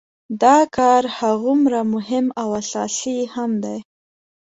[0.43, 3.77] دا کار هماغومره مهم او اساسي هم دی.